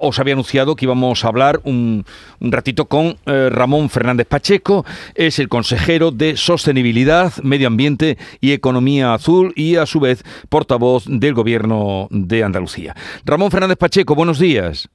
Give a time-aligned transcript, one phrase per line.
[0.00, 2.06] Os había anunciado que íbamos a hablar un,
[2.40, 4.86] ratito con eh, Ramón Fernández Pacheco,
[5.16, 11.04] es el consejero de Sostenibilidad, Medio Ambiente y Economía Azul y a su vez portavoz
[11.08, 12.94] del Gobierno de Andalucía.
[13.24, 14.88] Ramón Fernández Pacheco, buenos días.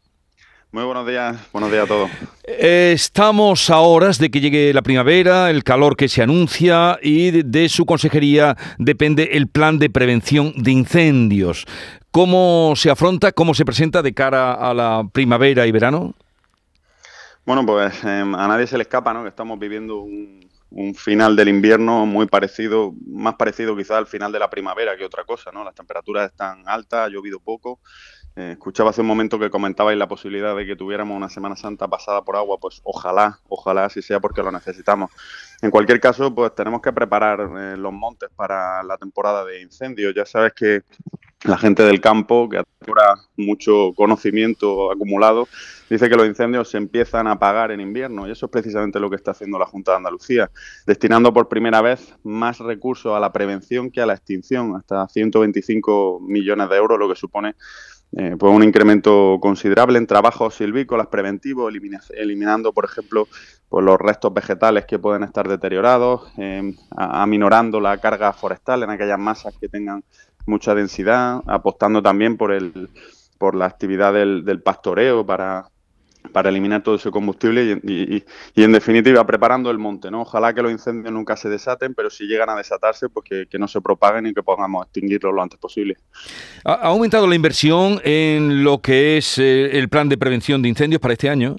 [0.71, 2.09] Muy buenos días, buenos días a todos.
[2.45, 7.67] Estamos a horas de que llegue la primavera, el calor que se anuncia y de
[7.67, 11.65] su consejería depende el plan de prevención de incendios.
[12.13, 16.13] ¿Cómo se afronta, cómo se presenta de cara a la primavera y verano?
[17.43, 19.23] Bueno, pues em, a nadie se le escapa, ¿no?
[19.23, 20.47] Que estamos viviendo un,
[20.95, 25.23] final del invierno muy parecido, más parecido quizás al final de la primavera que otra
[25.23, 25.63] cosa, ¿no?
[25.63, 27.79] Las temperaturas están altas, ha llovido poco.
[28.35, 31.87] Eh, escuchaba hace un momento que comentabais la posibilidad de que tuviéramos una Semana Santa
[31.87, 35.09] pasada por agua, pues ojalá, ojalá así sea porque lo necesitamos.
[35.63, 40.13] En cualquier caso, pues tenemos que preparar eh, los montes para la temporada de incendios.
[40.15, 40.83] Ya sabes que
[41.43, 45.47] la gente del campo, que adora mucho conocimiento acumulado,
[45.89, 49.09] dice que los incendios se empiezan a apagar en invierno y eso es precisamente lo
[49.09, 50.49] que está haciendo la Junta de Andalucía,
[50.85, 56.19] destinando por primera vez más recursos a la prevención que a la extinción, hasta 125
[56.21, 57.55] millones de euros, lo que supone
[58.15, 61.73] eh, pues un incremento considerable en trabajos silvícolas preventivos,
[62.11, 63.27] eliminando, por ejemplo,
[63.67, 69.17] pues los restos vegetales que pueden estar deteriorados, eh, aminorando la carga forestal en aquellas
[69.17, 70.03] masas que tengan
[70.45, 72.89] mucha densidad, apostando también por el
[73.37, 75.67] por la actividad del, del pastoreo para,
[76.31, 78.23] para eliminar todo ese combustible y,
[78.55, 80.21] en definitiva preparando el monte, ¿no?
[80.21, 83.67] Ojalá que los incendios nunca se desaten, pero si llegan a desatarse, pues que, no
[83.67, 85.97] se propaguen y que podamos extinguirlos lo antes posible.
[86.63, 91.01] ¿Ha aumentado la inversión en lo que es eh, el plan de prevención de incendios
[91.01, 91.55] para este año?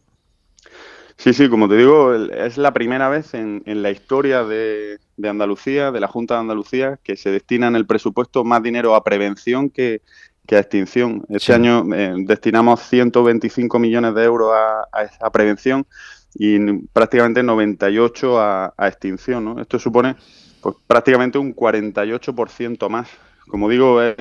[1.16, 5.28] Sí, sí, como te digo, es la primera vez en, en la historia de, de,
[5.28, 9.04] Andalucía, de la Junta de Andalucía, que se destina en el presupuesto más dinero a
[9.04, 10.02] prevención que,
[10.50, 11.24] a extinción.
[11.30, 15.86] Este año eh, destinamos 125 millones de euros a, prevención
[16.34, 16.58] y
[16.92, 19.44] prácticamente 98 a, a extinción.
[19.44, 19.60] ¿no?
[19.60, 20.16] Esto supone
[20.60, 23.08] pues prácticamente un 48% más
[23.48, 24.16] como digo, eh,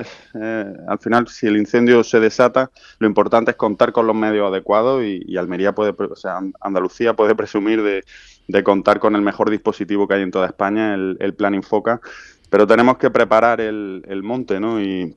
[0.88, 5.02] al final, si el incendio se desata, lo importante es contar con los medios adecuados
[5.04, 10.14] y, Almería puede, o sea, Andalucía puede presumir de, contar con el mejor dispositivo que
[10.14, 12.00] hay en toda España, el, Plan Infoca,
[12.50, 14.80] pero tenemos que preparar el, el monte, ¿no?
[14.80, 15.16] Y,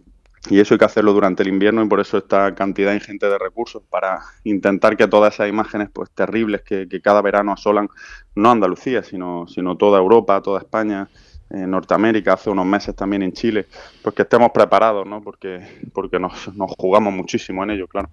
[0.49, 3.37] y eso hay que hacerlo durante el invierno y por eso esta cantidad ingente de
[3.37, 7.89] recursos para intentar que todas esas imágenes pues terribles que, que cada verano asolan
[8.35, 11.09] no Andalucía, sino, sino toda Europa, toda España,
[11.49, 13.67] en Norteamérica, hace unos meses también en Chile,
[14.01, 15.21] pues que estemos preparados, ¿no?
[15.21, 15.61] Porque,
[15.93, 16.33] porque nos,
[16.77, 18.09] jugamos muchísimo en ello, claro.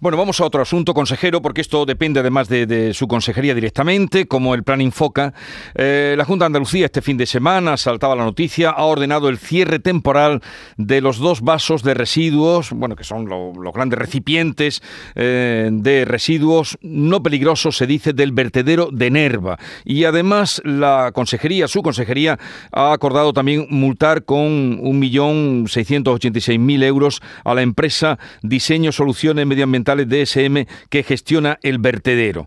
[0.00, 4.54] Bueno, vamos a otro asunto, consejero, porque esto depende además de, su consejería directamente, como
[4.54, 5.32] el plan Infoca.
[5.74, 9.38] Eh, la Junta de Andalucía este fin de semana, saltaba la noticia, ha ordenado el
[9.38, 10.42] cierre temporal
[10.76, 14.82] de los dos vasos de residuos, bueno, que son los grandes recipientes
[15.14, 19.58] eh, de residuos no peligrosos, se dice, del vertedero de Nerva.
[19.84, 22.31] Y además la consejería, su consejería,
[22.72, 31.02] ha acordado también multar con 1.686.000 euros a la empresa Diseño Soluciones Medioambientales DSM que
[31.02, 32.46] gestiona el vertedero.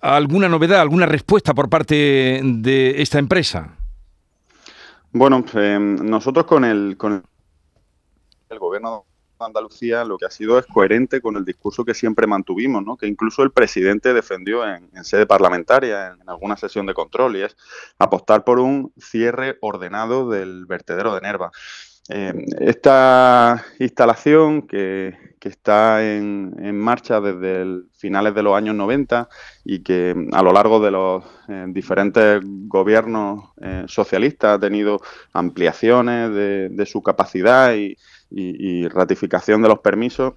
[0.00, 3.74] ¿Alguna novedad, alguna respuesta por parte de esta empresa?
[5.10, 7.24] Bueno, eh, nosotros con el, con
[8.50, 9.04] el gobierno
[9.46, 12.96] Andalucía lo que ha sido es coherente con el discurso que siempre mantuvimos, ¿no?
[12.96, 17.42] que incluso el presidente defendió en, en, sede parlamentaria, en, alguna sesión de control, y
[17.42, 17.56] es
[17.98, 21.50] apostar por un cierre ordenado del vertedero de Nerva.
[22.10, 29.28] Eh, esta instalación que, está en, marcha desde finales de los años 90
[29.64, 35.00] y que a lo largo de los eh, diferentes gobiernos eh, socialistas ha tenido
[35.32, 37.96] ampliaciones de, su capacidad y
[38.90, 40.34] ratificación de los permisos,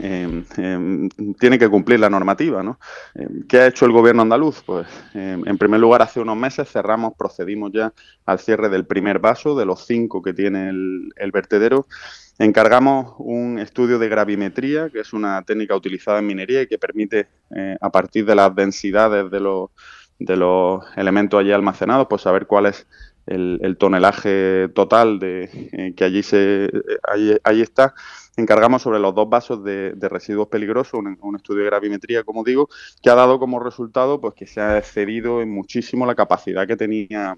[0.00, 2.62] Em, em, tiene que cumplir la normativa.
[2.62, 2.78] ¿no?
[3.14, 4.62] Em, ¿Qué ha hecho el gobierno andaluz?
[4.64, 7.92] Pues en primer lugar, hace unos meses cerramos, procedimos ya
[8.24, 11.86] al cierre del primer vaso, de los cinco que tiene el, vertedero.
[12.38, 17.28] Encargamos un estudio de gravimetría, que es una técnica utilizada en minería y que permite,
[17.54, 19.70] eh, a partir de las densidades de los,
[20.18, 22.86] de los elementos allí almacenados, pues saber cuál es
[23.26, 27.94] el, tonelaje total de, eh, que allí, se, eh, allí, está.
[28.36, 32.68] Encargamos sobre los dos vasos de, residuos peligrosos, un, estudio de gravimetría, como digo,
[33.02, 36.76] que ha dado como resultado pues que se ha excedido en muchísimo la capacidad que
[36.76, 37.36] tenía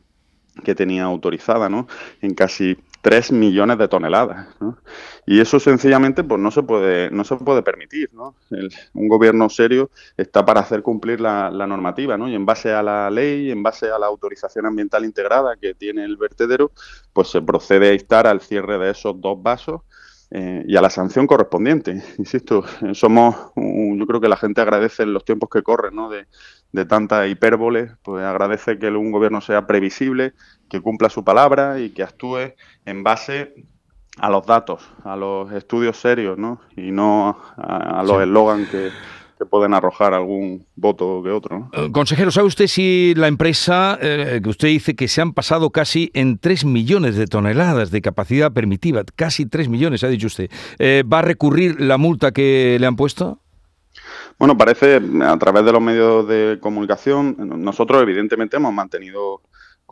[0.62, 1.88] que tenía autorizada, ¿no?
[2.20, 4.46] En casi 3 millones de toneladas.
[4.60, 4.78] ¿no?
[5.26, 8.08] Y eso sencillamente pues no se puede, no se puede permitir.
[8.14, 8.34] ¿no?
[8.94, 12.28] un gobierno serio está para hacer cumplir la, normativa ¿no?
[12.28, 16.02] y en base a la ley, en base a la autorización ambiental integrada que tiene
[16.02, 16.72] el vertedero,
[17.12, 19.82] pues se procede a instar al cierre de esos dos vasos
[20.36, 22.02] eh, y a la sanción correspondiente.
[22.18, 26.10] Insisto, somos, yo creo que la gente agradece en los tiempos que corren, ¿no?
[26.10, 26.26] De,
[26.72, 30.34] de tanta hipérbole, pues agradece que un gobierno sea previsible,
[30.68, 32.54] que cumpla su palabra y que actúe
[32.84, 33.54] en base
[34.18, 36.60] a los datos, a los estudios serios, ¿no?
[36.76, 38.90] Y no a, los eslogans que,
[39.50, 41.70] pueden arrojar algún voto que otro.
[41.72, 45.70] Eh, consejero, ¿sabe usted si la empresa, eh, que usted dice que se han pasado
[45.70, 50.50] casi en 3 millones de toneladas de capacidad permitiva, casi 3 millones, ha dicho usted,
[50.78, 53.38] eh, va a recurrir la multa que le han puesto?
[54.38, 59.40] Bueno, parece a través de los medios de comunicación, nosotros evidentemente hemos mantenido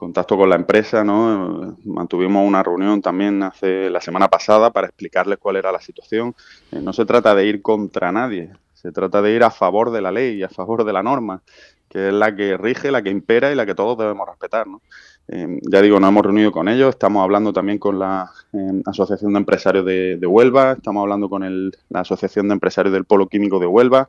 [0.03, 1.77] contacto con la empresa, ¿no?
[1.85, 6.35] Mantuvimos una reunión también hace la semana pasada para explicarles cuál era la situación.
[6.73, 8.51] Eh, no se trata de ir contra nadie,
[8.83, 11.43] se trata de ir a favor de la ley y a favor de la norma,
[11.89, 14.83] que es la que rige, la que impera y la que todos debemos respetar, ¿no?
[15.29, 19.33] Eh, ya digo, nos hemos reunido con ellos, estamos hablando también con la eh, Asociación
[19.33, 23.67] de Empresarios de, Huelva, estamos hablando con la Asociación de Empresarios del Polo Químico de
[23.67, 24.09] Huelva,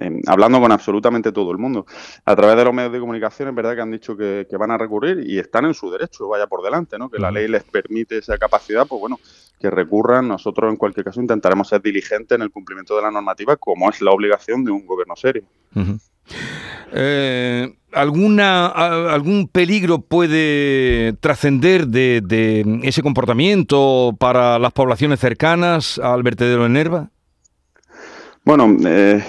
[0.00, 1.86] eh, hablando con absolutamente todo el mundo.
[2.26, 4.76] A través de los medios de comunicación es verdad que han dicho que, van a
[4.76, 7.08] recurrir y están en su derecho, vaya por delante, ¿no?
[7.08, 9.18] que la ley les permite esa capacidad, pues bueno,
[9.60, 10.26] que recurran.
[10.26, 14.00] Nosotros en cualquier caso intentaremos ser diligentes en el cumplimiento de la normativa como es
[14.00, 15.44] la obligación de un gobierno serio.
[16.92, 26.64] Eh, ¿alguna, ¿Algún peligro puede trascender de, ese comportamiento para las poblaciones cercanas al vertedero
[26.64, 27.10] de Nerva?
[28.42, 29.22] Bueno, eh,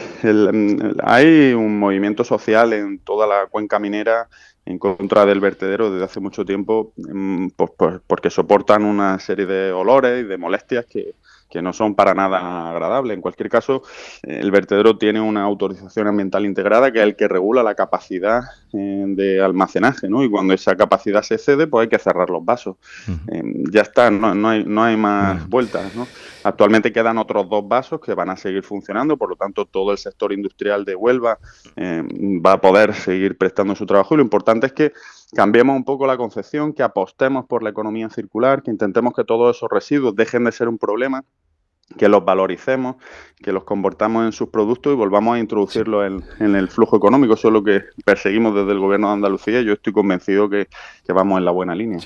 [1.04, 4.30] hay un movimiento social en toda la cuenca minera
[4.66, 9.46] en contra del vertedero desde hace mucho tiempo, mm, pues, pues, porque soportan una serie
[9.46, 11.16] de olores y de molestias que,
[11.52, 13.14] que no son para nada agradables.
[13.14, 13.84] En cualquier caso,
[14.24, 18.42] el vertedero tiene una autorización ambiental integrada que es el que regula la capacidad
[18.74, 20.24] eh, de almacenaje, ¿no?
[20.24, 22.78] Y cuando esa capacidad se cede, pues hay que cerrar los vasos.
[23.28, 26.08] Eh, ya está, no, hay, no hay más vueltas, ¿no?
[26.44, 29.98] Actualmente quedan otros dos vasos que van a seguir funcionando, por lo tanto todo el
[29.98, 31.38] sector industrial de Huelva
[31.76, 32.04] eh,
[32.44, 34.14] va a poder seguir prestando su trabajo.
[34.14, 34.94] Y lo importante es que
[35.36, 39.56] cambiemos un poco la concepción, que apostemos por la economía circular, que intentemos que todos
[39.56, 41.24] esos residuos dejen de ser un problema
[41.98, 42.96] que los valoricemos,
[43.42, 47.34] que los convertamos en sus productos y volvamos a introducirlos en, el flujo económico.
[47.34, 50.68] Eso es lo que perseguimos desde el Gobierno de Andalucía y yo estoy convencido que,
[51.14, 52.00] vamos en la buena línea.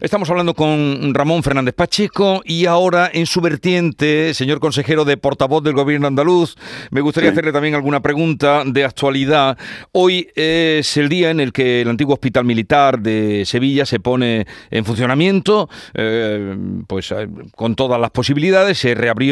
[0.00, 5.64] Estamos hablando con Ramón Fernández Pacheco y ahora en su vertiente, señor consejero de portavoz
[5.64, 6.54] del Gobierno andaluz,
[6.92, 9.58] me gustaría hacerle también alguna pregunta de actualidad.
[9.90, 14.46] Hoy es el día en el que el antiguo Hospital Militar de Sevilla se pone
[14.70, 16.56] en funcionamiento, eh,
[16.86, 17.26] pues eh,
[17.56, 19.23] con todas las posibilidades, se reabrió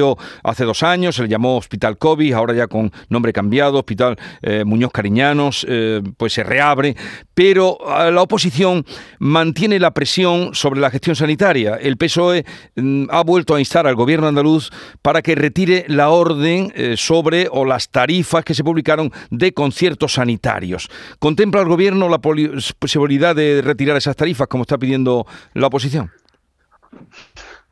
[0.43, 4.65] hace dos años, se le llamó Hospital COVID, ahora ya con nombre cambiado, Hospital eh,
[4.65, 6.97] Muñoz Cariñanos, eh, pues se reabre,
[7.35, 8.85] pero eh, la oposición
[9.19, 11.77] mantiene la presión sobre la gestión sanitaria.
[11.77, 12.45] El PSOE
[12.77, 14.71] mm, ha vuelto a instar al gobierno andaluz
[15.03, 20.89] para que retire la orden sobre o las tarifas que se publicaron de conciertos sanitarios.
[21.19, 26.11] ¿Contempla el gobierno la posibilidad de retirar esas tarifas como está pidiendo la oposición?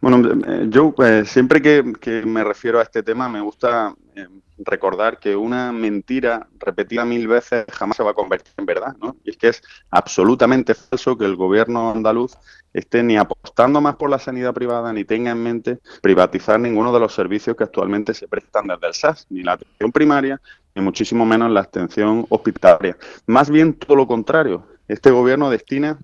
[0.00, 1.82] Bueno, eh, yo eh, siempre que,
[2.24, 4.26] me refiero a este tema me gusta eh,
[4.58, 9.16] recordar que una mentira repetida mil veces jamás se va a convertir en verdad, ¿no?
[9.24, 12.38] Y es que es absolutamente falso que el gobierno andaluz
[12.72, 17.00] esté ni apostando más por la sanidad privada ni tenga en mente privatizar ninguno de
[17.00, 20.40] los servicios que actualmente se prestan desde el SAS, ni la atención primaria,
[20.74, 22.96] ni muchísimo menos la atención hospitalaria.
[23.26, 24.66] Más bien todo lo contrario.
[24.88, 25.98] Este gobierno destina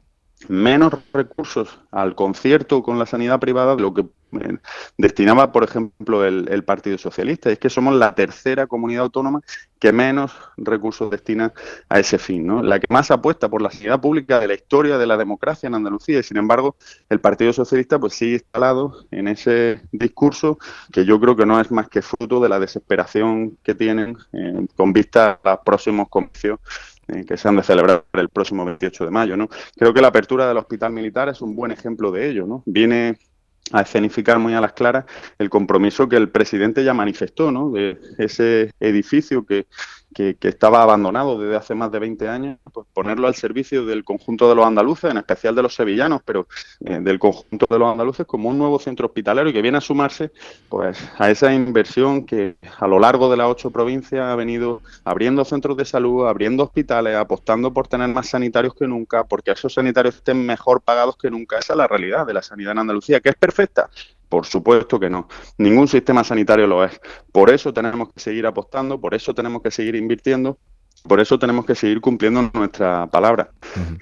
[0.48, 4.58] menos recursos al concierto con la sanidad privada de lo que eh,
[4.98, 7.50] destinaba, por ejemplo, el, Partido Socialista.
[7.50, 9.40] Es que somos la tercera comunidad autónoma
[9.78, 11.52] que menos recursos destina
[11.88, 12.62] a ese fin, ¿no?
[12.62, 15.74] La que más apuesta por la sanidad pública de la historia de la democracia en
[15.74, 16.76] Andalucía y, sin embargo,
[17.08, 20.58] el Partido Socialista pues sigue instalado en ese discurso
[20.92, 24.66] que yo creo que no es más que fruto de la desesperación que tienen eh,
[24.76, 26.58] con vista a los próximos comicios
[27.08, 29.36] eh, que se han de celebrar el próximo 28 de mayo.
[29.36, 29.48] ¿no?
[29.76, 32.46] Creo que la apertura del hospital militar es un buen ejemplo de ello.
[32.46, 32.62] ¿no?
[32.66, 33.18] Viene
[33.72, 35.04] a escenificar muy a las claras
[35.38, 37.70] el compromiso que el presidente ya manifestó, ¿no?
[37.70, 39.66] De ese edificio que,
[40.16, 44.48] que, estaba abandonado desde hace más de 20 años, pues ponerlo al servicio del conjunto
[44.48, 46.48] de los andaluces, en especial de los sevillanos, pero
[46.86, 50.32] eh, del conjunto de los andaluces como un nuevo centro hospitalario que viene a sumarse
[50.70, 55.44] pues a esa inversión que a lo largo de las ocho provincias ha venido abriendo
[55.44, 60.16] centros de salud, abriendo hospitales, apostando por tener más sanitarios que nunca, porque esos sanitarios
[60.16, 61.58] estén mejor pagados que nunca.
[61.58, 63.90] Esa es la realidad de la sanidad en Andalucía, que es perfecta,
[64.28, 65.28] por supuesto que no.
[65.58, 67.00] Ningún sistema sanitario lo es.
[67.32, 70.58] Por eso tenemos que seguir apostando, por eso tenemos que seguir invirtiendo,
[71.06, 73.50] por eso tenemos que seguir cumpliendo nuestra palabra.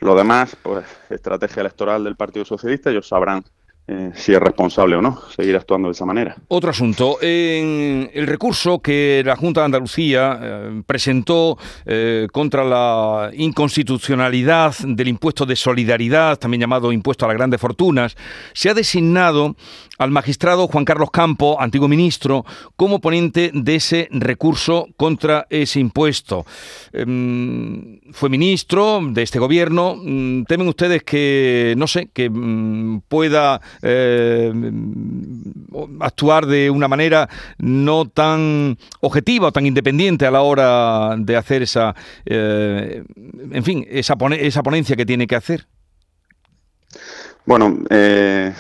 [0.01, 3.45] Lo demás, pues, estrategia electoral del Partido Socialista, ellos sabrán
[3.87, 6.37] eh, si es responsable o no seguir actuando de esa manera.
[6.49, 13.31] Otro asunto, en el recurso que la Junta de Andalucía eh, presentó eh, contra la
[13.35, 18.17] inconstitucionalidad del impuesto de solidaridad, también llamado impuesto a las grandes fortunas,
[18.55, 19.55] se ha designado
[19.99, 22.45] al magistrado Juan Carlos Campo, antiguo ministro,
[22.77, 26.47] como ponente de ese recurso contra ese impuesto.
[26.93, 29.95] Em, fue ministro de este gobierno.
[29.97, 34.53] Mm, ¿Temen ustedes que, no sé, que mm, pueda eh,
[36.01, 37.29] actuar de una manera
[37.59, 41.95] no tan objetiva o tan independiente a la hora de hacer esa,
[42.27, 43.05] eh,
[43.51, 45.67] en fin, esa, esa ponencia que tiene que hacer?
[47.47, 48.55] Bueno, eh,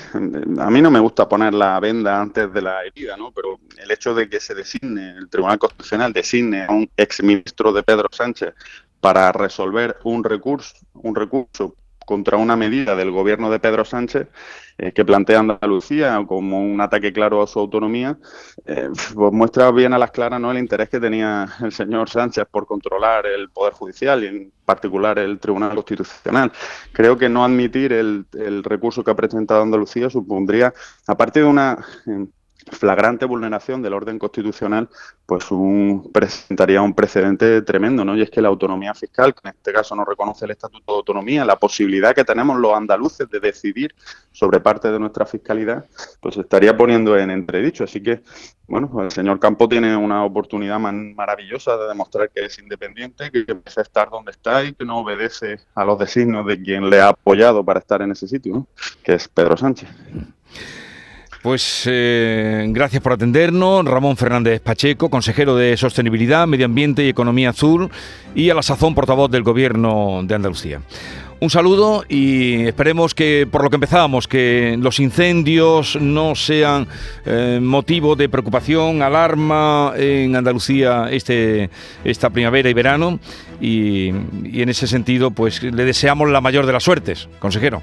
[0.58, 3.32] a mí no me gusta poner la venda antes de la herida, ¿no?
[3.32, 7.82] Pero el hecho de que se designe, el Tribunal Constitucional designe a un exministro de
[7.82, 8.52] Pedro Sánchez
[9.00, 14.28] para resolver un recurso, un recurso contra una medida del gobierno de Pedro Sánchez
[14.76, 18.18] eh, que plantea Andalucía como un ataque claro a su autonomía,
[18.66, 20.50] eh, pues muestra bien a las claras ¿no?
[20.50, 25.18] el interés que tenía el señor Sánchez por controlar el Poder Judicial y en particular
[25.20, 26.50] el Tribunal Constitucional.
[26.92, 30.74] Creo que no admitir el, el recurso que ha presentado Andalucía supondría,
[31.06, 31.78] aparte de una
[32.70, 34.88] flagrante vulneración del orden constitucional,
[35.26, 38.16] pues un, presentaría un precedente tremendo, ¿no?
[38.16, 40.96] Y es que la autonomía fiscal, que en este caso no reconoce el Estatuto de
[40.96, 43.94] Autonomía, la posibilidad que tenemos los andaluces de decidir
[44.32, 45.84] sobre parte de nuestra fiscalidad,
[46.20, 47.84] pues estaría poniendo en entredicho.
[47.84, 48.22] Así que,
[48.66, 53.80] bueno, el señor Campo tiene una oportunidad maravillosa de demostrar que es independiente, que empieza
[53.80, 57.08] a estar donde está y que no obedece a los designios de quien le ha
[57.08, 58.66] apoyado para estar en ese sitio,
[59.02, 59.88] que es Pedro Sánchez.
[61.44, 67.50] Pues eh, gracias por atendernos, Ramón Fernández Pacheco, consejero de Sostenibilidad, Medio Ambiente y Economía
[67.50, 67.90] Azul
[68.34, 70.80] y a la sazón portavoz del Gobierno de Andalucía.
[71.40, 76.88] Un saludo y esperemos que, por lo que empezábamos, que los incendios no sean
[77.26, 81.68] eh, motivo de preocupación, alarma en Andalucía este,
[82.04, 83.20] esta primavera y verano.
[83.60, 84.12] Y,
[84.44, 87.82] y en ese sentido, pues le deseamos la mayor de las suertes, consejero.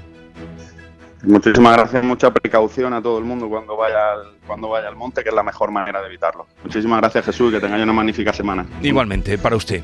[1.22, 5.22] Muchísimas gracias, mucha precaución a todo el mundo cuando vaya al, cuando vaya al monte,
[5.22, 6.46] que es la mejor manera de evitarlo.
[6.64, 8.66] Muchísimas gracias Jesús y que tengáis una magnífica semana.
[8.82, 9.82] Igualmente, para usted.